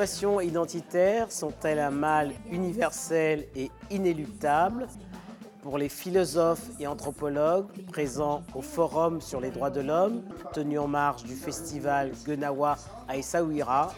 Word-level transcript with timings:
Les 0.00 0.06
crispations 0.06 0.40
identitaires 0.40 1.30
sont-elles 1.30 1.78
un 1.78 1.90
mal 1.90 2.32
universel 2.50 3.46
et 3.54 3.70
inéluctable 3.90 4.86
pour 5.62 5.76
les 5.76 5.90
philosophes 5.90 6.70
et 6.80 6.86
anthropologues 6.86 7.66
présents 7.88 8.42
au 8.54 8.62
Forum 8.62 9.20
sur 9.20 9.42
les 9.42 9.50
droits 9.50 9.68
de 9.68 9.82
l'homme, 9.82 10.22
tenu 10.54 10.78
en 10.78 10.88
marge 10.88 11.24
du 11.24 11.34
festival 11.34 12.12
Genawa 12.26 12.78
à 13.08 13.18
Essaouira, 13.18 13.94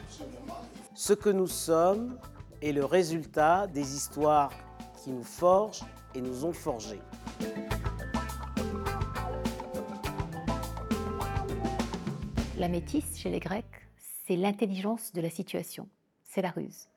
ce 0.92 1.12
que 1.12 1.30
nous 1.30 1.46
sommes 1.46 2.19
est 2.60 2.72
le 2.72 2.84
résultat 2.84 3.69
des 3.69 3.94
histoires 3.94 4.50
qui 5.05 5.10
nous 5.10 5.22
forgent 5.22 5.84
et 6.16 6.20
nous 6.20 6.44
ont 6.44 6.52
forgés. 6.52 7.00
La 12.58 12.66
métisse 12.66 13.16
chez 13.16 13.30
les 13.30 13.38
Grecs, 13.38 13.82
c'est 14.32 14.36
l'intelligence 14.38 15.12
de 15.12 15.20
la 15.20 15.28
situation, 15.28 15.88
c'est 16.22 16.41
la 16.41 16.50
ruse. 16.50 16.88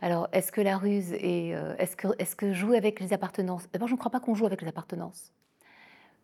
Alors, 0.00 0.28
est-ce 0.32 0.50
que 0.50 0.60
la 0.60 0.78
ruse 0.78 1.12
est. 1.12 1.54
Euh, 1.54 1.76
est-ce 1.78 1.94
que, 1.94 2.08
est 2.18 2.34
que 2.34 2.52
jouer 2.52 2.76
avec 2.76 2.98
les 2.98 3.12
appartenances. 3.12 3.68
D'abord, 3.72 3.86
je 3.86 3.94
ne 3.94 3.98
crois 3.98 4.10
pas 4.10 4.18
qu'on 4.18 4.34
joue 4.34 4.46
avec 4.46 4.60
les 4.62 4.68
appartenances. 4.68 5.32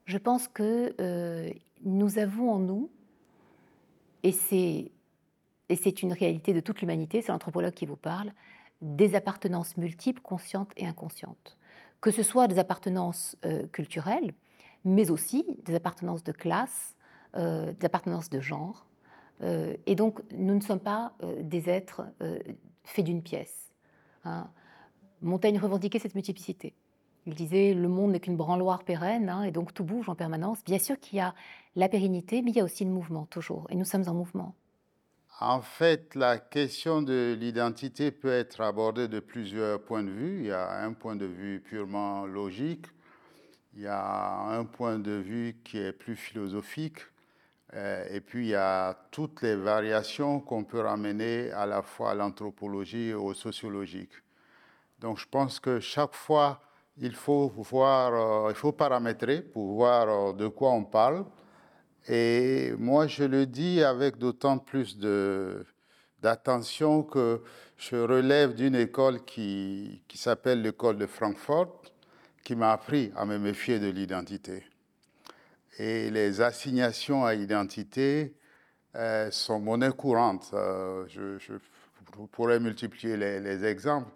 Je 0.05 0.19
pense 0.19 0.49
que 0.49 0.95
euh, 1.01 1.51
nous 1.85 2.19
avons 2.19 2.51
en 2.51 2.59
nous, 2.59 2.91
et 4.25 4.33
c'est, 4.33 6.03
une 6.03 6.13
réalité 6.13 6.53
de 6.53 6.61
toute 6.61 6.81
l'humanité, 6.81 7.23
c'est 7.23 7.31
l'anthropologue 7.31 7.75
qui 7.75 7.87
vous 7.87 7.97
parle, 7.97 8.33
des 8.81 9.15
appartenances 9.15 9.77
multiples, 9.77 10.23
conscientes 10.23 10.73
et 10.77 10.87
inconscientes. 10.87 11.57
Que 12.01 12.11
ce 12.11 12.25
soit 12.25 12.49
des 12.49 12.59
appartenances 12.59 13.37
euh, 13.45 13.69
culturelles, 13.69 14.33
mais 14.85 15.13
aussi 15.13 15.45
des 15.65 15.77
appartenances 15.77 16.25
de 16.25 16.33
classe, 16.33 16.97
des 17.35 17.85
appartenances 17.85 18.31
de 18.31 18.41
genre. 18.41 18.87
Et 19.43 19.95
donc, 19.95 20.21
nous 20.33 20.55
ne 20.55 20.61
sommes 20.61 20.81
pas 20.81 21.13
des 21.41 21.69
êtres 21.69 22.03
faits 22.85 23.05
d'une 23.05 23.23
pièce. 23.23 23.71
Hein. 24.25 24.49
Montaigne 25.23 25.59
revendiquait 25.59 25.99
cette 25.99 26.15
multiplicité. 26.15 26.75
Il 27.27 27.35
disait 27.35 27.75
le 27.75 27.89
monde 27.89 28.13
n'est 28.13 28.21
qu'une 28.21 28.37
branloire 28.37 28.85
pérenne, 28.85 29.29
hein, 29.29 29.43
et 29.43 29.51
donc 29.51 29.75
tout 29.75 29.85
bouge 29.85 30.09
en 30.09 30.15
permanence. 30.15 30.63
Bien 30.65 30.79
sûr 30.79 30.99
qu'il 30.99 31.19
y 31.19 31.21
a 31.21 31.35
la 31.75 31.89
pérennité, 31.89 32.41
mais 32.43 32.53
il 32.53 32.57
y 32.57 32.61
a 32.61 32.65
aussi 32.65 32.85
le 32.85 32.91
mouvement, 32.91 33.27
toujours. 33.27 33.67
Et 33.71 33.75
nous 33.75 33.85
sommes 33.85 34.09
en 34.09 34.15
mouvement. 34.15 34.55
En 35.41 35.61
fait, 35.61 36.15
la 36.15 36.39
question 36.39 37.03
de 37.03 37.37
l'identité 37.39 38.11
peut 38.11 38.33
être 38.33 38.61
abordée 38.63 39.09
de 39.09 39.21
plusieurs 39.21 39.83
points 39.83 40.03
de 40.03 40.11
vue. 40.11 40.39
Il 40.41 40.47
y 40.47 40.53
a 40.53 40.83
un 40.83 40.93
point 40.93 41.17
de 41.17 41.27
vue 41.27 41.61
purement 41.61 42.25
logique, 42.27 42.87
il 43.75 43.83
y 43.83 43.87
a 43.87 44.39
un 44.49 44.65
point 44.65 44.99
de 44.99 45.13
vue 45.13 45.57
qui 45.65 45.79
est 45.79 45.93
plus 45.93 46.17
philosophique, 46.17 47.01
euh, 47.01 47.16
et 47.73 48.21
puis 48.21 48.47
il 48.47 48.51
y 48.51 48.55
a 48.55 48.95
toutes 49.11 49.43
les 49.43 49.57
variations 49.57 50.41
qu'on 50.41 50.65
peut 50.65 50.81
ramener 50.81 51.51
à 51.51 51.67
la 51.67 51.83
fois 51.83 52.13
à 52.13 52.15
l'anthropologie 52.15 53.09
et 53.09 53.15
au 53.15 53.35
sociologique. 53.35 54.13
Donc 54.99 55.19
je 55.19 55.27
pense 55.29 55.61
que 55.61 55.79
chaque 55.81 56.15
fois, 56.15 56.61
il 56.99 57.15
faut 57.15 57.49
voir, 57.57 58.47
euh, 58.47 58.51
il 58.51 58.57
faut 58.57 58.73
paramétrer 58.73 59.43
pour 59.43 59.75
voir 59.75 60.09
euh, 60.09 60.33
de 60.33 60.49
quoi 60.49 60.71
on 60.73 60.85
parle. 60.85 61.25
Et 62.09 62.73
moi, 62.79 63.07
je 63.07 63.25
le 63.25 63.47
dis 63.47 63.83
avec 63.83 64.17
d'autant 64.17 64.59
plus 64.59 64.97
d'attention 66.23 67.03
que 67.03 67.43
je 67.77 67.97
relève 67.97 68.55
d'une 68.55 68.77
école 68.77 69.25
qui, 69.25 70.03
qui 70.09 70.17
s'appelle 70.17 70.63
l'école 70.63 70.97
de 70.97 71.07
Francfort, 71.07 71.83
qui 72.45 72.55
m'a 72.55 72.73
appris 72.73 73.13
à 73.17 73.25
me 73.27 73.39
méfier 73.39 73.79
de 73.81 73.89
l'identité. 73.89 74.65
Et 75.79 76.11
les 76.11 76.41
assignations 76.41 77.25
à 77.25 77.35
identité 77.35 78.35
euh, 78.95 79.31
sont 79.31 79.61
monnaie 79.61 79.91
courante. 79.91 80.51
Euh, 80.55 81.05
je, 81.09 81.55
pourrais 82.33 82.59
multiplier 82.61 83.17
les, 83.17 83.65
exemples. 83.65 84.11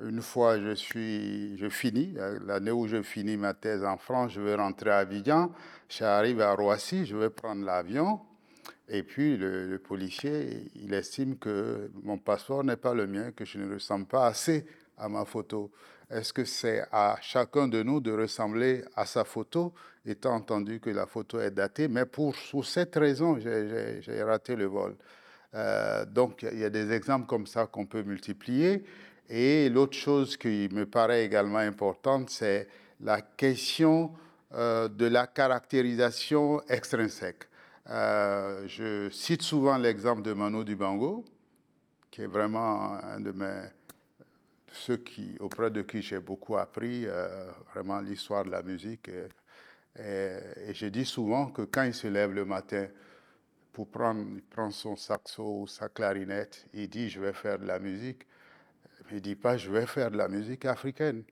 Une 0.00 0.22
fois, 0.22 0.58
je, 0.58 0.74
suis, 0.74 1.56
je 1.56 1.68
finis, 1.68 2.16
l'année 2.44 2.72
où 2.72 2.88
je 2.88 3.00
finis 3.02 3.36
ma 3.36 3.54
thèse 3.54 3.84
en 3.84 3.96
France, 3.96 4.32
je 4.32 4.40
vais 4.40 4.56
rentrer 4.56 4.90
à 4.90 4.98
Abidjan. 4.98 5.52
J'arrive 5.88 6.40
à 6.40 6.52
Roissy, 6.54 7.06
je 7.06 7.16
vais 7.16 7.30
prendre 7.30 7.64
l'avion. 7.64 8.20
Et 8.88 9.04
puis 9.04 9.36
le, 9.36 9.68
le, 9.68 9.78
policier, 9.78 10.68
il 10.74 10.92
estime 10.94 11.38
que 11.38 11.90
mon 12.02 12.18
passeport 12.18 12.64
n'est 12.64 12.76
pas 12.76 12.92
le 12.92 13.06
mien, 13.06 13.30
que 13.30 13.44
je 13.44 13.58
ne 13.58 13.74
ressemble 13.74 14.06
pas 14.06 14.26
assez 14.26 14.66
à 14.96 15.08
ma 15.08 15.24
photo. 15.24 15.70
Est-ce 16.10 16.32
que 16.32 16.44
c'est 16.44 16.84
à 16.92 17.16
chacun 17.20 17.66
de 17.68 17.82
nous 17.82 18.00
de 18.00 18.12
ressembler 18.12 18.84
à 18.94 19.06
sa 19.06 19.24
photo, 19.24 19.72
étant 20.04 20.34
entendu 20.34 20.80
que 20.80 20.90
la 20.90 21.06
photo 21.06 21.40
est 21.40 21.50
datée 21.50 21.88
Mais 21.88 22.04
pour, 22.04 22.34
cette 22.64 22.94
raison, 22.94 23.38
j'ai 23.38 24.22
raté 24.22 24.54
le 24.54 24.66
vol. 24.66 24.96
Euh, 25.54 26.04
donc, 26.04 26.46
il 26.50 26.58
y 26.58 26.64
a 26.64 26.70
des 26.70 26.92
exemples 26.92 27.26
comme 27.26 27.46
ça 27.46 27.66
qu'on 27.66 27.86
peut 27.86 28.02
multiplier. 28.02 28.84
Et 29.28 29.68
l'autre 29.70 29.96
chose 29.96 30.36
qui 30.36 30.68
me 30.72 30.84
paraît 30.84 31.24
également 31.24 31.58
importante, 31.58 32.28
c'est 32.28 32.68
la 33.00 33.22
question 33.22 34.12
euh, 34.52 34.88
de 34.88 35.06
la 35.06 35.26
caractérisation 35.26 36.60
extrinsèque. 36.68 37.48
Euh, 37.90 38.64
je 38.66 39.08
cite 39.10 39.42
souvent 39.42 39.76
l'exemple 39.78 40.22
de 40.22 40.32
Manu 40.32 40.64
Dibango, 40.64 41.24
qui 42.10 42.22
est 42.22 42.26
vraiment 42.26 42.92
un 43.02 43.20
de 43.20 43.32
mes 43.32 43.62
ceux 44.74 44.96
qui, 44.96 45.36
auprès 45.40 45.70
de 45.70 45.82
qui 45.82 46.02
j'ai 46.02 46.18
beaucoup 46.18 46.56
appris 46.56 47.06
euh, 47.06 47.50
vraiment 47.72 48.00
l'histoire 48.00 48.44
de 48.44 48.50
la 48.50 48.62
musique. 48.62 49.08
Et, 49.98 50.38
je 50.72 50.86
dis 50.86 51.04
souvent 51.04 51.46
que 51.46 51.62
quand 51.62 51.84
il 51.84 51.94
se 51.94 52.08
lève 52.08 52.32
le 52.32 52.44
matin 52.44 52.88
pour 53.72 53.88
prendre, 53.88 54.24
il 54.34 54.42
prend 54.42 54.70
son 54.70 54.96
saxo 54.96 55.62
ou 55.62 55.66
sa 55.66 55.88
clarinette, 55.88 56.66
il 56.74 56.88
dit 56.88 57.08
je 57.08 57.20
vais 57.20 57.32
faire 57.32 57.58
de 57.58 57.66
la 57.66 57.78
musique. 57.78 58.26
Il 59.10 59.16
ne 59.16 59.20
dit 59.20 59.36
pas 59.36 59.56
je 59.56 59.70
vais 59.70 59.86
faire 59.86 60.10
de 60.10 60.16
la 60.16 60.28
musique 60.28 60.64
africaine. 60.64 61.22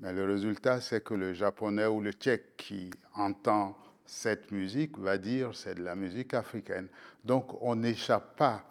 Mais 0.00 0.12
le 0.12 0.24
résultat, 0.24 0.80
c'est 0.80 1.02
que 1.02 1.14
le 1.14 1.32
japonais 1.32 1.86
ou 1.86 2.00
le 2.00 2.12
tchèque 2.12 2.56
qui 2.56 2.90
entend 3.14 3.76
cette 4.04 4.52
musique 4.52 4.98
va 4.98 5.18
dire 5.18 5.54
c'est 5.54 5.74
de 5.74 5.82
la 5.82 5.94
musique 5.94 6.34
africaine. 6.34 6.88
Donc 7.24 7.60
on 7.62 7.74
n'échappe 7.76 8.36
pas 8.36 8.64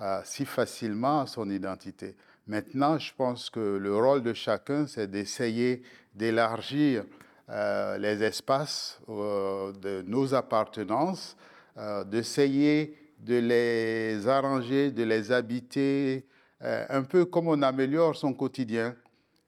euh, 0.00 0.20
si 0.24 0.44
facilement 0.44 1.22
à 1.22 1.26
son 1.26 1.50
identité. 1.50 2.16
Maintenant, 2.46 2.98
je 2.98 3.14
pense 3.14 3.50
que 3.50 3.76
le 3.76 3.96
rôle 3.96 4.22
de 4.22 4.34
chacun, 4.34 4.86
c'est 4.86 5.08
d'essayer 5.08 5.82
d'élargir 6.14 7.04
euh, 7.48 7.98
les 7.98 8.22
espaces 8.22 9.00
euh, 9.08 9.72
de 9.72 10.02
nos 10.06 10.34
appartenances, 10.34 11.36
euh, 11.76 12.02
d'essayer 12.02 12.96
de 13.20 13.36
les 13.36 14.26
arranger, 14.26 14.90
de 14.90 15.04
les 15.04 15.30
habiter, 15.30 16.26
un 16.60 17.02
peu 17.02 17.24
comme 17.24 17.48
on 17.48 17.60
améliore 17.62 18.14
son 18.14 18.34
quotidien. 18.34 18.94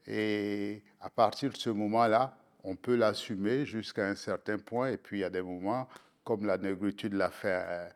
Et 0.07 0.83
à 1.01 1.09
partir 1.11 1.53
de 1.53 1.57
ce 1.57 1.71
moment-là, 1.71 2.37
on 2.65 2.75
peut 2.75 2.97
l'assumer 2.97 3.65
jusqu'à 3.65 4.09
un 4.09 4.17
certain 4.17 4.59
point. 4.59 4.91
Et 4.91 4.97
puis, 4.97 5.19
il 5.19 5.21
y 5.21 5.25
a 5.25 5.31
des 5.31 5.43
moments, 5.43 5.89
comme 6.25 6.45
la 6.45 6.59
négritude 6.59 7.15
l'a 7.15 7.31
fait 7.31 7.89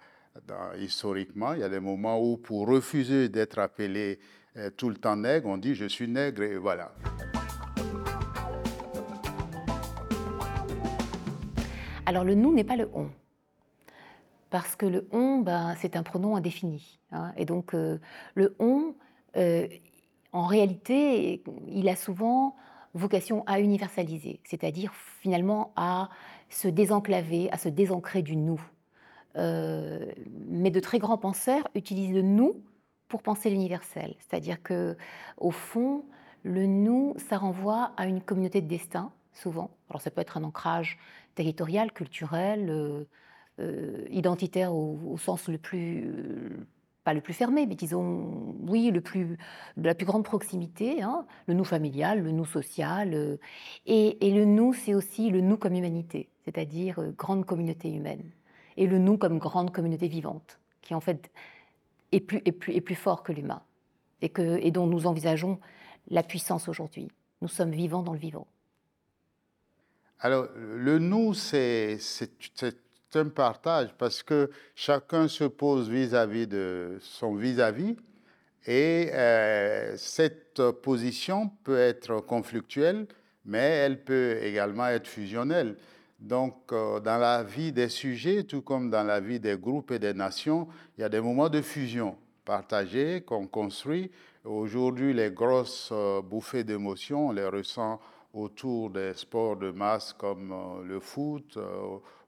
historiquement, 0.78 1.52
il 1.54 1.60
y 1.60 1.64
a 1.64 1.68
des 1.68 1.80
moments 1.80 2.20
où, 2.20 2.36
pour 2.36 2.68
refuser 2.68 3.28
d'être 3.28 3.58
appelé 3.58 4.20
tout 4.76 4.88
le 4.88 4.96
temps 4.96 5.16
nègre, 5.16 5.48
on 5.48 5.56
dit 5.56 5.74
je 5.74 5.86
suis 5.86 6.08
nègre 6.08 6.42
et 6.42 6.56
voilà. 6.56 6.92
Alors 12.08 12.24
le 12.24 12.34
nous 12.34 12.54
n'est 12.54 12.64
pas 12.64 12.76
le 12.76 12.88
on. 12.94 13.10
Parce 14.48 14.76
que 14.76 14.86
le 14.86 15.06
on, 15.12 15.40
ben, 15.40 15.74
c'est 15.78 15.94
un 15.94 16.02
pronom 16.02 16.36
indéfini. 16.36 16.98
Hein. 17.12 17.32
et 17.36 17.44
donc 17.44 17.74
euh, 17.74 17.98
le 18.34 18.56
on, 18.58 18.94
euh, 19.36 19.68
en 20.32 20.46
réalité, 20.46 21.42
il 21.66 21.86
a 21.90 21.96
souvent 21.96 22.56
vocation 22.94 23.44
à 23.46 23.60
universaliser, 23.60 24.40
c'est-à-dire 24.44 24.94
finalement 25.20 25.72
à 25.76 26.08
se 26.48 26.68
désenclaver, 26.68 27.50
à 27.52 27.58
se 27.58 27.68
désancrer 27.68 28.22
du 28.22 28.36
nous. 28.36 28.60
mais 29.34 30.70
de 30.70 30.80
très 30.80 30.98
grands 30.98 31.18
penseurs 31.18 31.68
utilisent 31.74 32.14
le 32.14 32.22
nous 32.22 32.62
pour 33.08 33.22
penser 33.22 33.50
l'universel. 33.50 34.14
C'est-à-dire 34.18 34.62
que, 34.62 34.96
au 35.38 35.50
fond, 35.50 36.04
le 36.42 36.66
nous, 36.66 37.14
ça 37.16 37.38
renvoie 37.38 37.92
à 37.96 38.06
une 38.06 38.20
communauté 38.20 38.60
de 38.60 38.68
destin, 38.68 39.12
souvent. 39.32 39.70
Alors 39.90 40.00
ça 40.00 40.10
peut 40.10 40.20
être 40.20 40.36
un 40.36 40.44
ancrage 40.44 40.98
territorial, 41.34 41.92
culturel, 41.92 42.68
euh, 42.70 43.04
euh, 43.60 44.04
identitaire 44.10 44.74
au, 44.74 45.16
sens 45.18 45.48
le 45.48 45.58
plus, 45.58 46.06
euh, 46.06 46.66
pas 47.04 47.14
le 47.14 47.20
plus 47.20 47.34
fermé, 47.34 47.66
mais 47.66 47.74
disons, 47.74 48.54
oui, 48.66 48.90
le 48.90 49.00
plus, 49.00 49.36
de 49.76 49.86
la 49.86 49.94
plus 49.94 50.06
grande 50.06 50.24
proximité, 50.24 51.02
hein. 51.02 51.26
le 51.46 51.54
nous 51.54 51.64
familial, 51.64 52.22
le 52.22 52.30
nous 52.30 52.44
social. 52.44 53.38
et, 53.86 54.26
et, 54.26 54.32
le 54.32 54.44
nous, 54.44 54.74
c'est 54.74 54.94
aussi 54.94 55.30
le 55.30 55.40
nous 55.40 55.56
comme 55.56 55.74
humanité, 55.74 56.28
c'est-à-dire 56.44 57.00
grande 57.16 57.44
communauté 57.44 57.90
humaine. 57.92 58.30
Et 58.76 58.86
le 58.86 58.98
nous 58.98 59.18
comme 59.18 59.38
grande 59.38 59.72
communauté 59.72 60.06
vivante, 60.06 60.60
qui 60.82 60.94
en 60.94 61.00
fait 61.00 61.30
est 62.12 62.20
plus, 62.20 62.94
fort 62.94 63.22
que 63.22 63.32
l'humain 63.32 63.62
et 64.20 64.70
dont 64.70 64.86
nous 64.86 65.06
envisageons 65.06 65.60
la 66.08 66.22
puissance 66.22 66.68
aujourd'hui. 66.68 67.08
Nous 67.40 67.48
sommes 67.48 67.70
vivants 67.70 68.02
dans 68.02 68.12
le 68.12 68.18
vivant. 68.18 68.46
Alors, 70.20 70.48
le 70.56 70.98
nous, 70.98 71.34
c'est 71.34 71.98
un 73.14 73.28
partage 73.28 73.94
parce 73.96 74.22
que 74.22 74.50
chacun 74.74 75.28
se 75.28 75.44
pose 75.44 75.88
vis-à-vis 75.88 76.46
de 76.46 76.98
son 77.00 77.34
vis-à-vis 77.34 77.96
Et 78.66 79.10
euh, 79.12 79.96
cette 79.96 80.60
position 80.82 81.50
peut 81.62 81.78
être 81.78 82.20
conflictuelle, 82.20 83.06
mais 83.44 83.60
elle 83.60 84.02
peut 84.02 84.38
également 84.42 84.88
être 84.88 85.06
fusionnelle. 85.06 85.76
Donc, 86.18 86.72
euh, 86.72 86.98
dans 87.00 87.18
la 87.18 87.42
vie 87.44 87.72
des 87.72 87.88
sujets, 87.88 88.44
tout 88.44 88.62
comme 88.62 88.90
dans 88.90 89.04
la 89.04 89.20
vie 89.20 89.38
des 89.38 89.56
groupes 89.56 89.92
et 89.92 89.98
des 89.98 90.14
nations, 90.14 90.66
il 90.96 91.02
y 91.02 91.04
a 91.04 91.08
des 91.08 91.20
moments 91.20 91.48
de 91.48 91.60
fusion 91.62 92.16
partagés 92.44 93.22
qu'on 93.22 93.46
construit. 93.46 94.10
Aujourd'hui, 94.44 95.12
les 95.12 95.30
grosses 95.30 95.90
euh, 95.92 96.20
bouffées 96.20 96.64
d'émotions, 96.64 97.28
on 97.28 97.32
les 97.32 97.46
ressent 97.46 98.00
autour 98.32 98.90
des 98.90 99.14
sports 99.14 99.56
de 99.56 99.70
masse 99.70 100.12
comme 100.12 100.54
le 100.84 101.00
foot 101.00 101.58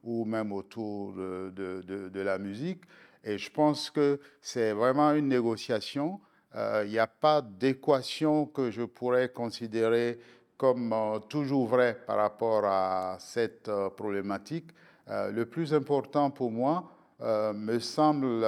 ou 0.02 0.24
même 0.24 0.50
autour 0.50 1.12
de, 1.12 2.10
la 2.14 2.38
musique. 2.38 2.80
Et 3.22 3.36
je 3.36 3.50
pense 3.50 3.90
que 3.90 4.18
c'est 4.40 4.72
vraiment 4.72 5.12
une 5.12 5.28
négociation 5.28 6.20
euh, 6.56 6.82
il 6.84 6.90
n'y 6.90 6.98
a 6.98 7.06
pas 7.06 7.42
d'équation 7.42 8.46
que 8.46 8.70
je 8.70 8.82
pourrais 8.82 9.28
considérer 9.28 10.18
comme 10.60 10.92
euh, 10.92 11.18
toujours 11.20 11.66
vraie 11.66 11.96
par 12.06 12.18
rapport 12.18 12.66
à 12.66 13.16
cette 13.18 13.70
euh, 13.70 13.88
problématique. 13.88 14.66
le 15.08 15.44
plus 15.44 15.72
important 15.72 16.30
pour 16.30 16.52
moi 16.52 16.84
me 17.54 17.78
semble 17.80 18.44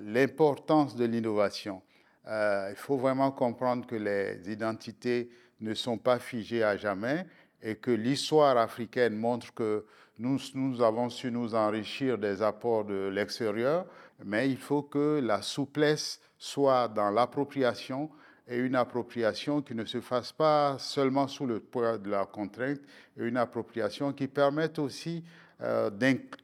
l'importance 0.00 0.94
de 0.94 1.04
l'innovation. 1.04 1.82
il 2.26 2.76
faut 2.76 2.96
vraiment 2.96 3.32
comprendre 3.32 3.86
que 3.86 3.96
les 3.96 4.52
identités 4.52 5.30
ne 5.60 5.74
sont 5.74 5.98
pas 5.98 6.18
figées 6.18 6.62
à 6.62 6.76
jamais 6.76 7.26
et 7.62 7.74
que 7.76 7.90
l'histoire 7.90 8.56
africaine 8.56 9.16
montre 9.16 9.52
que 9.52 9.84
nous 10.18 10.82
avons 10.82 11.08
su 11.08 11.32
nous 11.32 11.54
enrichir 11.54 12.18
des 12.18 12.42
apports 12.42 12.84
de 12.84 13.08
l'extérieur, 13.08 13.86
mais 14.24 14.48
il 14.48 14.58
faut 14.58 14.82
que 14.82 15.20
la 15.20 15.42
souplesse 15.42 16.20
soit 16.38 16.86
dans 16.88 17.10
l'appropriation 17.10 18.10
et 18.48 18.56
une 18.56 18.74
appropriation 18.74 19.60
qui 19.60 19.74
ne 19.74 19.84
se 19.84 20.00
fasse 20.00 20.32
pas 20.32 20.78
seulement 20.78 21.28
sous 21.28 21.46
le 21.46 21.60
poids 21.60 21.98
de 21.98 22.10
la 22.10 22.24
contrainte, 22.24 22.80
et 23.18 23.24
une 23.24 23.36
appropriation 23.36 24.12
qui 24.12 24.26
permette 24.26 24.78
aussi 24.78 25.22
euh, 25.60 25.90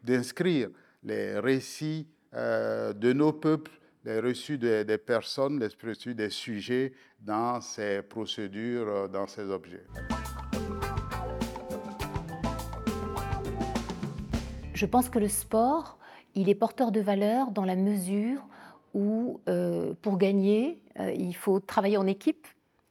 d'inscrire 0.02 0.68
les 1.02 1.38
récits 1.38 2.06
euh, 2.34 2.92
de 2.92 3.12
nos 3.12 3.32
peuples, 3.32 3.72
les 4.04 4.20
reçus 4.20 4.58
des, 4.58 4.84
des 4.84 4.98
personnes, 4.98 5.58
les 5.58 5.68
reçus 5.82 6.14
des 6.14 6.28
sujets 6.28 6.92
dans 7.20 7.60
ces 7.62 8.02
procédures, 8.02 8.88
euh, 8.88 9.08
dans 9.08 9.26
ces 9.26 9.44
objets. 9.44 9.84
Je 14.74 14.86
pense 14.86 15.08
que 15.08 15.18
le 15.18 15.28
sport, 15.28 15.98
il 16.34 16.50
est 16.50 16.54
porteur 16.54 16.92
de 16.92 17.00
valeur 17.00 17.50
dans 17.52 17.64
la 17.64 17.76
mesure 17.76 18.46
où, 18.94 19.40
euh, 19.48 19.92
pour 20.00 20.16
gagner, 20.16 20.80
euh, 20.98 21.12
il 21.12 21.34
faut 21.34 21.60
travailler 21.60 21.96
en 21.96 22.06
équipe, 22.06 22.46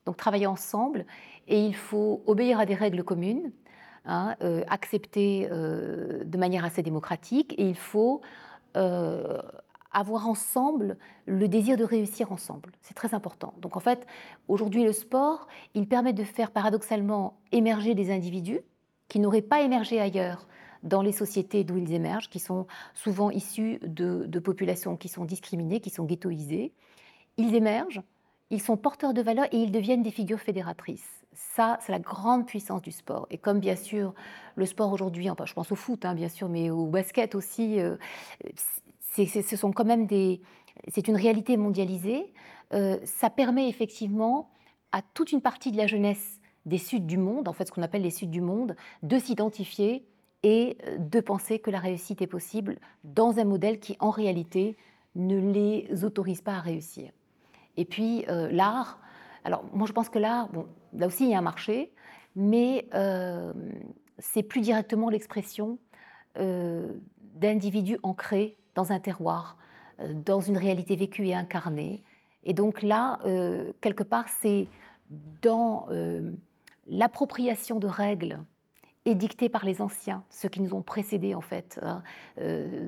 donc 0.05 0.17
travailler 0.17 0.47
ensemble, 0.47 1.05
et 1.47 1.65
il 1.65 1.75
faut 1.75 2.21
obéir 2.27 2.59
à 2.59 2.65
des 2.65 2.75
règles 2.75 3.03
communes, 3.03 3.51
hein, 4.05 4.35
euh, 4.41 4.63
accepter 4.67 5.47
de 5.49 6.37
manière 6.37 6.65
assez 6.65 6.83
démocratique, 6.83 7.55
et 7.57 7.67
il 7.67 7.77
faut 7.77 8.21
avoir 9.95 10.27
ensemble 10.27 10.97
le 11.27 11.47
désir 11.47 11.77
de 11.77 11.83
réussir 11.83 12.31
ensemble. 12.31 12.71
C'est 12.81 12.95
très 12.95 13.13
important. 13.13 13.53
Donc 13.59 13.77
en 13.77 13.79
fait, 13.79 14.07
aujourd'hui, 14.47 14.83
le 14.83 14.91
sport, 14.91 15.47
il 15.75 15.87
permet 15.87 16.13
de 16.13 16.23
faire 16.23 16.49
paradoxalement 16.49 17.37
émerger 17.51 17.93
des 17.93 18.11
individus 18.11 18.61
qui 19.07 19.19
n'auraient 19.19 19.43
pas 19.43 19.61
émergé 19.61 20.01
ailleurs 20.01 20.47
dans 20.83 21.01
les 21.01 21.11
sociétés 21.11 21.63
d'où 21.63 21.77
ils 21.77 21.93
émergent, 21.93 22.29
qui 22.29 22.39
sont 22.39 22.67
souvent 22.93 23.31
issus 23.31 23.79
de, 23.81 24.39
populations 24.39 24.97
qui 24.97 25.07
sont 25.07 25.25
discriminées, 25.25 25.79
qui 25.79 25.89
sont 25.89 26.03
ghettoisées. 26.03 26.73
Ils 27.37 27.55
émergent, 27.55 28.01
ils 28.49 28.61
sont 28.61 28.77
porteurs 28.77 29.13
de 29.13 29.21
valeurs 29.21 29.47
et 29.51 29.57
ils 29.57 29.71
deviennent 29.71 30.03
des 30.03 30.11
figures 30.11 30.39
fédératrices. 30.39 31.25
Ça, 31.33 31.79
c'est 31.81 31.91
la 31.91 31.99
grande 31.99 32.45
puissance 32.45 32.81
du 32.81 32.91
sport. 32.91 33.25
Et 33.31 33.37
comme 33.37 33.59
bien 33.59 33.75
sûr 33.75 34.13
le 34.55 34.65
sport 34.65 34.91
aujourd'hui, 34.91 35.29
enfin, 35.29 35.45
je 35.45 35.53
pense 35.53 35.71
au 35.71 35.75
foot 35.75 36.05
hein, 36.05 36.13
bien 36.13 36.29
sûr, 36.29 36.49
mais 36.49 36.69
au 36.69 36.85
basket 36.85 37.33
aussi, 37.33 37.79
euh, 37.79 37.95
ce 39.15 39.55
sont 39.55 39.71
quand 39.71 39.85
même 39.85 40.05
des, 40.05 40.41
c'est 40.89 41.07
une 41.07 41.15
réalité 41.15 41.57
mondialisée. 41.57 42.33
Euh, 42.73 42.99
ça 43.05 43.29
permet 43.29 43.69
effectivement 43.69 44.51
à 44.91 45.01
toute 45.01 45.31
une 45.31 45.41
partie 45.41 45.71
de 45.71 45.77
la 45.77 45.87
jeunesse 45.87 46.39
des 46.65 46.77
Suds 46.77 47.01
du 47.01 47.17
monde, 47.17 47.47
en 47.47 47.53
fait 47.53 47.65
ce 47.65 47.71
qu'on 47.71 47.81
appelle 47.81 48.03
les 48.03 48.11
Suds 48.11 48.27
du 48.27 48.41
monde, 48.41 48.75
de 49.01 49.17
s'identifier 49.17 50.05
et 50.43 50.77
euh, 50.85 50.97
de 50.97 51.19
penser 51.19 51.59
que 51.59 51.71
la 51.71 51.79
réussite 51.79 52.21
est 52.21 52.27
possible 52.27 52.77
dans 53.03 53.39
un 53.39 53.45
modèle 53.45 53.79
qui, 53.79 53.95
en 53.99 54.09
réalité, 54.09 54.77
ne 55.15 55.39
les 55.39 56.03
autorise 56.03 56.41
pas 56.41 56.55
à 56.55 56.59
réussir. 56.59 57.11
Et 57.77 57.85
puis, 57.85 58.25
euh, 58.29 58.49
l'art, 58.51 58.99
alors 59.43 59.63
moi 59.73 59.87
je 59.87 59.93
pense 59.93 60.09
que 60.09 60.19
l'art, 60.19 60.49
bon, 60.49 60.67
là 60.93 61.07
aussi 61.07 61.25
il 61.25 61.31
y 61.31 61.35
a 61.35 61.39
un 61.39 61.41
marché, 61.41 61.91
mais 62.35 62.87
euh, 62.93 63.53
c'est 64.19 64.43
plus 64.43 64.61
directement 64.61 65.09
l'expression 65.09 65.79
d'individus 67.35 67.99
ancrés 68.01 68.57
dans 68.73 68.91
un 68.91 68.99
terroir, 68.99 69.55
dans 70.25 70.41
une 70.41 70.57
réalité 70.57 70.95
vécue 70.95 71.27
et 71.27 71.35
incarnée. 71.35 72.01
Et 72.43 72.55
donc 72.55 72.81
là, 72.81 73.19
quelque 73.81 74.01
part, 74.01 74.25
c'est 74.41 74.67
dans 75.43 75.87
l'appropriation 76.87 77.77
de 77.77 77.85
règles 77.85 78.39
édictés 79.05 79.49
par 79.49 79.65
les 79.65 79.81
anciens, 79.81 80.23
ceux 80.29 80.49
qui 80.49 80.61
nous 80.61 80.73
ont 80.73 80.81
précédés 80.81 81.35
en 81.35 81.41
fait 81.41 81.79
hein, 81.81 82.01
euh, 82.39 82.87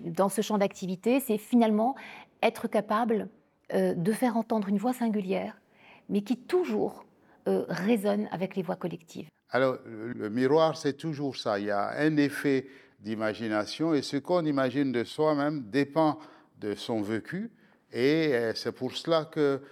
dans 0.00 0.28
ce 0.28 0.40
champ 0.40 0.58
d'activité, 0.58 1.20
c'est 1.20 1.38
finalement 1.38 1.96
être 2.42 2.68
capable 2.68 3.28
euh, 3.74 3.94
de 3.94 4.12
faire 4.12 4.36
entendre 4.36 4.68
une 4.68 4.78
voix 4.78 4.92
singulière, 4.92 5.60
mais 6.08 6.22
qui 6.22 6.36
toujours 6.36 7.04
euh, 7.48 7.64
résonne 7.68 8.28
avec 8.30 8.54
les 8.54 8.62
voix 8.62 8.76
collectives. 8.76 9.28
Alors 9.50 9.78
le 9.86 10.28
miroir, 10.28 10.76
c'est 10.76 10.92
toujours 10.92 11.36
ça. 11.36 11.58
Il 11.58 11.66
y 11.66 11.70
a 11.70 11.98
un 11.98 12.16
effet 12.18 12.66
d'imagination 13.00 13.94
et 13.94 14.02
ce 14.02 14.18
qu'on 14.18 14.44
imagine 14.44 14.92
de 14.92 15.04
soi-même 15.04 15.62
dépend 15.70 16.18
de 16.60 16.74
son 16.74 17.00
vécu. 17.00 17.50
Et 17.90 18.34
c'est 18.54 18.72
pour 18.72 18.94
cela 18.94 19.24
que 19.24 19.62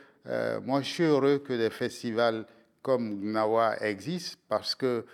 moi 0.65 0.81
je 0.81 0.89
suis 0.89 1.03
heureux 1.03 1.41
que 1.41 1.53
des 1.53 1.69
festivals 1.69 2.47
comme 2.81 3.21
Gnawa 3.21 3.77
existent 3.83 4.39
parce 4.49 4.75
que 4.75 5.05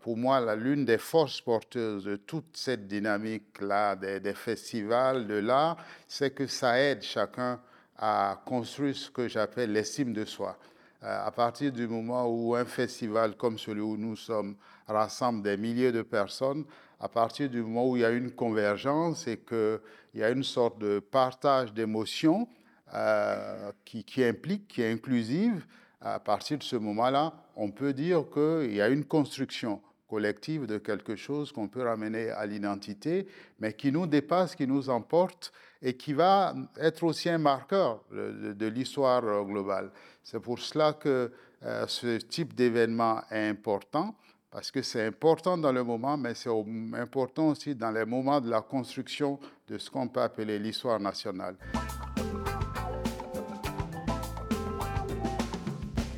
pour 0.00 0.16
moi, 0.16 0.54
l'une 0.56 0.84
des 0.84 0.98
forces 0.98 1.40
porteuses 1.40 2.04
de 2.04 2.16
toute 2.16 2.56
cette 2.56 2.86
dynamique-là, 2.86 3.94
des, 3.96 4.34
festivals, 4.34 5.26
de 5.26 5.34
l'art, 5.34 5.76
c'est 6.08 6.30
que 6.30 6.46
ça 6.46 6.80
aide 6.80 7.02
chacun 7.02 7.60
à 7.98 8.40
construire 8.46 8.96
ce 8.96 9.10
que 9.10 9.28
j'appelle 9.28 9.72
l'estime 9.72 10.12
de 10.12 10.24
soi. 10.24 10.56
Euh, 11.02 11.26
à 11.26 11.30
partir 11.30 11.72
du 11.72 11.86
moment 11.86 12.26
où 12.26 12.54
un 12.54 12.64
festival 12.64 13.36
comme 13.36 13.58
celui 13.58 13.82
où 13.82 13.96
nous 13.96 14.16
sommes 14.16 14.56
rassemble 14.88 15.42
des 15.42 15.56
milliers 15.56 15.92
de 15.92 16.02
personnes, 16.02 16.64
à 16.98 17.08
partir 17.08 17.50
du 17.50 17.62
moment 17.62 17.90
où 17.90 17.96
il 17.96 18.00
y 18.00 18.04
a 18.04 18.10
une 18.10 18.30
convergence 18.30 19.26
et 19.26 19.38
qu'il 19.38 19.80
y 20.14 20.22
a 20.22 20.30
une 20.30 20.42
sorte 20.42 20.78
de 20.78 20.98
partage 20.98 21.74
d'émotions 21.74 22.48
euh, 22.94 23.72
qui 23.84 24.24
implique, 24.24 24.68
qui 24.68 24.82
est 24.82 24.90
inclusive, 24.90 25.66
à 26.00 26.20
partir 26.20 26.58
de 26.58 26.62
ce 26.62 26.76
moment-là, 26.76 27.32
on 27.56 27.70
peut 27.70 27.92
dire 27.92 28.24
qu'il 28.32 28.74
y 28.74 28.80
a 28.80 28.88
une 28.88 29.04
construction 29.04 29.80
collective 30.08 30.66
de 30.66 30.78
quelque 30.78 31.16
chose 31.16 31.52
qu'on 31.52 31.68
peut 31.68 31.82
ramener 31.82 32.30
à 32.30 32.46
l'identité, 32.46 33.26
mais 33.58 33.72
qui 33.72 33.90
nous 33.90 34.06
dépasse, 34.06 34.54
qui 34.54 34.66
nous 34.66 34.88
emporte 34.88 35.52
et 35.82 35.96
qui 35.96 36.12
va 36.12 36.54
être 36.76 37.02
aussi 37.02 37.28
un 37.28 37.38
marqueur 37.38 38.02
de, 38.12 38.66
l'histoire 38.66 39.44
globale. 39.44 39.90
C'est 40.22 40.40
pour 40.40 40.58
cela 40.58 40.92
que 40.92 41.32
euh, 41.64 41.86
ce 41.86 42.18
type 42.18 42.54
d'événement 42.54 43.22
est 43.30 43.48
important, 43.48 44.14
parce 44.50 44.70
que 44.70 44.82
c'est 44.82 45.04
important 45.04 45.58
dans 45.58 45.72
le 45.72 45.82
moment, 45.82 46.16
mais 46.16 46.34
c'est 46.34 46.50
important 46.94 47.48
aussi 47.48 47.74
dans 47.74 47.90
les 47.90 48.04
moments 48.04 48.40
de 48.40 48.48
la 48.48 48.60
construction 48.60 49.38
de 49.68 49.76
ce 49.76 49.90
qu'on 49.90 50.08
peut 50.08 50.22
appeler 50.22 50.58
l'histoire 50.58 51.00
nationale. 51.00 51.56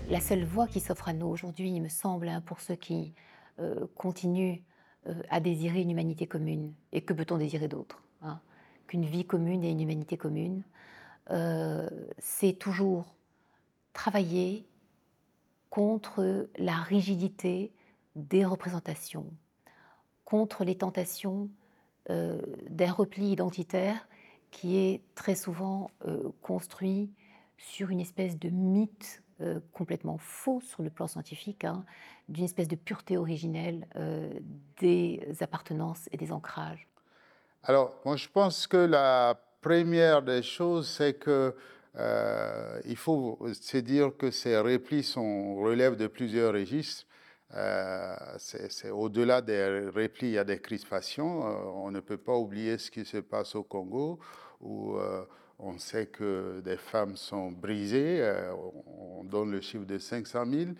La 0.08 0.20
seule 0.20 0.44
voie 0.44 0.66
qui 0.66 0.80
s'offre 0.80 1.08
à 1.08 1.12
nous 1.12 1.26
aujourd'hui, 1.26 1.70
il 1.70 1.82
me 1.82 1.88
semble, 1.88 2.28
hein, 2.28 2.40
pour 2.40 2.60
ceux 2.60 2.76
qui 2.76 3.12
euh, 3.58 3.86
continuent 3.94 4.60
euh, 5.06 5.14
à 5.28 5.40
désirer 5.40 5.82
une 5.82 5.90
humanité 5.90 6.26
commune. 6.26 6.72
Et 6.92 7.02
que 7.02 7.12
peut-on 7.12 7.36
désirer 7.36 7.68
d'autre 7.68 8.02
hein, 8.22 8.40
Qu'une 8.86 9.04
vie 9.04 9.26
commune 9.26 9.64
et 9.64 9.70
une 9.70 9.80
humanité 9.80 10.16
commune, 10.16 10.62
euh, 11.30 11.88
c'est 12.18 12.54
toujours 12.54 13.14
travailler 13.92 14.66
contre 15.68 16.48
la 16.56 16.76
rigidité 16.76 17.72
des 18.16 18.44
représentations, 18.46 19.26
contre 20.24 20.64
les 20.64 20.76
tentations 20.76 21.50
d'un 22.08 22.90
repli 22.90 23.32
identitaire 23.32 24.08
qui 24.50 24.78
est 24.78 25.02
très 25.14 25.34
souvent 25.34 25.90
construit 26.40 27.10
sur 27.58 27.90
une 27.90 28.00
espèce 28.00 28.38
de 28.38 28.48
mythe 28.48 29.22
euh, 29.40 29.60
complètement 29.72 30.18
faux 30.18 30.60
sur 30.60 30.82
le 30.82 30.90
plan 30.90 31.06
scientifique, 31.06 31.64
hein, 31.64 31.84
d'une 32.28 32.44
espèce 32.44 32.66
de 32.66 32.74
pureté 32.74 33.16
originelle 33.16 33.86
euh, 33.94 34.32
des 34.80 35.20
appartenances 35.40 36.08
et 36.10 36.16
des 36.16 36.32
ancrages 36.32 36.88
Alors, 37.62 37.94
moi, 38.04 38.16
je 38.16 38.26
pense 38.28 38.66
que 38.66 38.76
la 38.76 39.40
première 39.60 40.22
des 40.22 40.42
choses, 40.42 40.88
c'est 40.88 41.14
que 41.14 41.54
euh, 41.94 42.80
il 42.84 42.96
faut 42.96 43.38
se 43.52 43.76
dire 43.76 44.10
que 44.18 44.32
ces 44.32 44.58
replis 44.58 45.04
sont, 45.04 45.54
relèvent 45.54 45.96
de 45.96 46.08
plusieurs 46.08 46.52
registres. 46.52 47.06
C'est 48.38 48.90
au-delà 48.90 49.40
des 49.40 49.88
replis, 49.94 50.26
il 50.26 50.32
y 50.32 50.38
a 50.38 50.44
des 50.44 50.58
crispations. 50.58 51.42
On 51.84 51.92
ne 51.92 52.00
peut 52.00 52.18
pas 52.18 52.34
oublier 52.34 52.76
ce 52.76 52.90
qui 52.90 53.04
se 53.04 53.18
passe 53.18 53.54
au 53.54 53.62
Congo, 53.62 54.18
où 54.60 54.98
on 55.58 55.78
sait 55.78 56.06
que 56.06 56.60
des 56.60 56.76
femmes 56.76 57.16
sont 57.16 57.50
brisées. 57.50 58.22
on 58.98 59.24
donne 59.24 59.50
le 59.50 59.60
chiffre 59.60 59.84
de 59.84 59.98
500 59.98 60.44
000. 60.46 60.70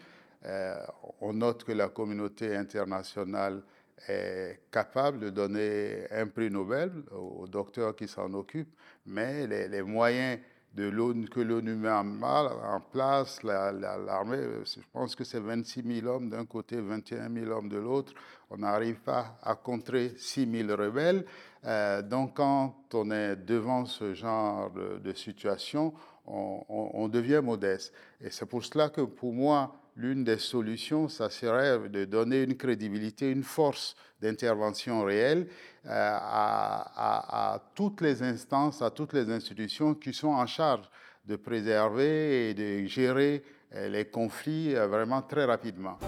on 1.21 1.33
note 1.33 1.65
que 1.65 1.73
la 1.73 1.89
communauté 1.89 2.57
internationale 2.57 3.63
est 4.07 4.61
capable 4.71 5.19
de 5.19 5.31
donner 5.31 6.07
un 6.11 6.29
prix 6.29 6.51
Nobel 6.51 6.93
aux 7.11 7.49
docteurs 7.49 7.97
qui 7.97 8.07
s'en 8.07 8.33
occupent, 8.35 8.75
mais 9.07 9.47
les, 9.47 9.69
les 9.69 9.83
moyens 9.83 10.39
de 10.75 11.29
que 11.29 11.41
l'ONU 11.41 11.75
met 11.75 11.91
en, 11.91 12.81
place, 12.93 13.43
l'armée, 13.43 14.43
je 14.65 14.81
pense 14.93 15.17
que 15.17 15.25
c'est 15.25 15.41
26 15.41 15.83
000 16.03 16.07
hommes 16.07 16.29
d'un 16.29 16.45
côté, 16.45 16.81
21 16.81 17.33
000 17.33 17.51
hommes 17.51 17.69
de 17.69 17.79
l'autre. 17.79 18.13
On 18.51 18.59
n'arrive 18.59 19.01
pas 19.01 19.39
à 19.43 19.55
contrer 19.55 20.15
6 20.17 20.67
000 20.67 20.77
rebelles. 20.81 21.25
Euh, 21.65 22.03
donc 22.03 22.37
quand 22.37 22.75
on 22.95 23.11
est 23.11 23.37
devant 23.37 23.87
ce 23.87 24.15
genre 24.15 24.71
de, 24.71 25.13
situation, 25.13 25.93
on, 26.27 26.65
on, 26.69 27.09
devient 27.09 27.41
modeste. 27.43 27.93
Et 28.21 28.31
c'est 28.31 28.47
pour 28.47 28.65
cela 28.65 28.91
que 28.91 29.01
pour 29.01 29.33
moi, 29.33 29.75
l'une 29.99 30.23
des 30.23 30.39
solutions, 30.39 31.09
ça 31.09 31.29
serait 31.29 31.89
de 31.89 32.05
donner 32.05 32.45
une 32.45 32.57
crédibilité, 32.57 33.33
une 33.33 33.43
force 33.43 33.97
d'intervention 34.21 35.03
réelle 35.03 35.49
euh, 35.87 35.91
à, 35.91 37.61
toutes 37.75 38.01
les 38.01 38.23
instances, 38.23 38.81
à 38.81 38.91
toutes 38.91 39.13
les 39.13 39.29
institutions 39.29 39.95
qui 39.95 40.15
sont 40.15 40.29
en 40.29 40.47
charge 40.47 40.89
de 41.25 41.35
préserver 41.35 42.51
et 42.51 42.55
de 42.55 42.87
gérer 42.87 43.43
euh, 43.75 43.89
les 43.89 44.05
conflits 44.05 44.77
euh, 44.77 44.87
vraiment 44.87 45.21
très 45.21 45.45
rapidement. 45.45 45.99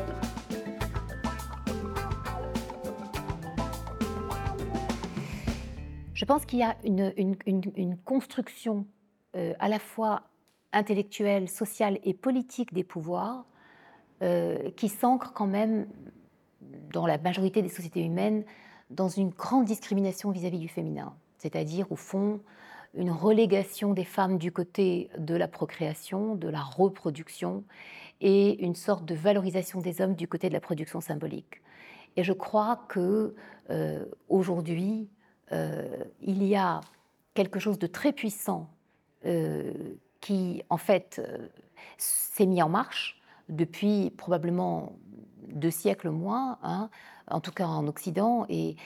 Je 6.14 6.24
pense 6.24 6.46
qu'il 6.46 6.60
y 6.60 6.62
a 6.62 6.76
une, 6.84 7.96
construction 8.04 8.86
à 9.32 9.68
la 9.68 9.78
fois 9.78 10.22
intellectuelle, 10.72 11.48
sociale 11.48 11.98
et 12.04 12.14
politique 12.14 12.74
des 12.74 12.84
pouvoirs 12.84 13.46
qui 14.76 14.88
s'ancre 14.88 15.32
quand 15.32 15.46
même 15.46 15.86
dans 16.92 17.06
la 17.06 17.18
majorité 17.18 17.62
des 17.62 17.68
sociétés 17.68 18.04
humaines 18.04 18.44
dans 18.90 19.08
une 19.08 19.30
grande 19.30 19.64
discrimination 19.64 20.30
vis-à-vis 20.30 20.58
du 20.58 20.68
féminin, 20.68 21.14
c'est-à-dire 21.38 21.90
au 21.90 21.96
fond 21.96 22.40
une 22.94 23.12
relégation 23.12 23.94
des 23.94 24.04
femmes 24.04 24.36
du 24.36 24.50
côté 24.50 25.10
de 25.16 25.36
la 25.36 25.46
procréation, 25.46 26.34
de 26.34 26.48
la 26.48 26.60
reproduction, 26.60 27.64
et 28.20 28.62
une 28.64 28.74
sorte 28.74 29.04
de 29.04 29.14
valorisation 29.14 29.80
des 29.80 30.00
hommes 30.00 30.14
du 30.14 30.26
côté 30.26 30.48
de 30.48 30.54
la 30.54 30.60
production 30.60 31.00
symbolique. 31.00 31.62
Et 32.16 32.24
je 32.24 32.32
crois 32.32 32.84
que 32.88 33.34
euh, 33.70 34.04
aujourd'hui, 34.28 35.08
euh, 35.52 36.04
il 36.20 36.42
y 36.42 36.56
a 36.56 36.80
quelque 37.34 37.60
chose 37.60 37.78
de 37.78 37.86
très 37.86 38.12
puissant 38.12 38.70
qui, 40.22 40.62
en 40.70 40.78
fait, 40.78 41.20
s'est 41.98 42.46
mis 42.46 42.62
en 42.62 42.70
marche 42.70 43.19
depuis 43.50 44.10
probablement 44.10 44.92
deux 45.48 45.70
siècles 45.70 46.10
moins, 46.10 46.58
hein, 46.62 46.88
en 47.28 47.40
tout 47.40 47.52
cas 47.52 47.66
en 47.66 47.86
Occident. 47.86 48.46
Et, 48.48 48.76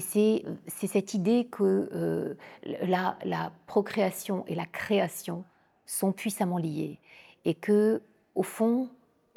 c'est 0.00 0.44
cette 0.86 1.14
idée 1.14 1.48
que 1.50 1.90
euh, 1.92 2.34
la, 2.64 3.52
procréation 3.66 4.44
et 4.46 4.54
la 4.54 4.66
création 4.66 5.44
sont 5.86 6.12
puissamment 6.12 6.58
liées. 6.58 6.98
Et 7.44 7.54
que, 7.54 8.02
au 8.34 8.42
fond, 8.42 8.88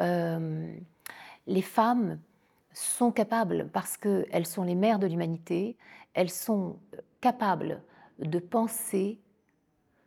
euh, 0.02 0.74
les 1.48 1.62
femmes 1.62 2.20
sont 2.72 3.12
capables, 3.12 3.70
parce 3.74 3.98
qu'elles 3.98 4.46
sont 4.46 4.64
les 4.64 4.76
mères 4.76 5.00
de 5.00 5.08
l'humanité, 5.08 5.78
elles 6.14 6.30
sont 6.30 6.78
capables 7.22 7.82
de 8.20 8.40
penser 8.40 9.20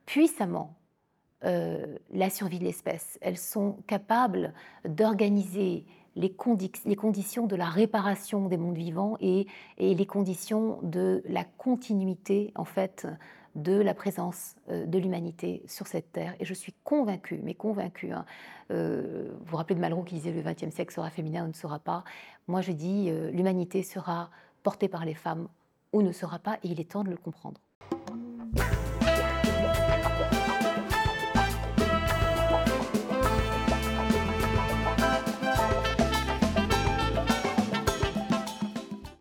puissamment 0.06 0.77
la 1.42 2.30
survie 2.30 2.58
de 2.58 2.64
l'espèce. 2.64 3.18
Elles 3.20 3.38
sont 3.38 3.76
capables 3.86 4.52
d'organiser 4.84 5.84
les, 6.18 6.34
conditions 6.96 7.46
de 7.46 7.56
la 7.56 7.66
réparation 7.66 8.48
des 8.48 8.56
mondes 8.56 8.76
vivants 8.76 9.16
et, 9.20 9.46
et, 9.78 9.94
les 9.94 10.06
conditions 10.06 10.80
de 10.82 11.22
la 11.28 11.44
continuité, 11.44 12.52
en 12.56 12.64
fait, 12.64 13.06
de 13.54 13.72
la 13.72 13.94
présence 13.94 14.56
euh, 14.70 14.86
de 14.86 14.98
l'humanité 14.98 15.62
sur 15.66 15.86
cette 15.86 16.12
terre. 16.12 16.34
Et 16.40 16.44
je 16.44 16.54
suis 16.54 16.74
convaincue, 16.84 17.40
mais 17.42 17.54
convaincue. 17.54 18.12
Hein, 18.12 18.24
euh, 18.70 19.32
vous 19.40 19.46
vous 19.46 19.56
rappelez 19.56 19.76
de 19.76 19.80
Malraux 19.80 20.02
qui 20.02 20.16
disait 20.16 20.32
le 20.32 20.42
XXe 20.42 20.74
siècle 20.74 20.92
sera 20.92 21.10
féminin 21.10 21.44
ou 21.44 21.48
ne 21.48 21.52
sera 21.52 21.78
pas. 21.78 22.04
Moi, 22.46 22.60
je 22.60 22.72
dis 22.72 23.10
l'humanité 23.32 23.82
sera 23.82 24.30
portée 24.62 24.88
par 24.88 25.04
les 25.04 25.14
femmes 25.14 25.48
ou 25.92 26.02
ne 26.02 26.12
sera 26.12 26.38
pas, 26.38 26.58
et 26.62 26.68
il 26.68 26.80
est 26.80 26.90
temps 26.90 27.04
de 27.04 27.10
le 27.10 27.16
comprendre. 27.16 27.60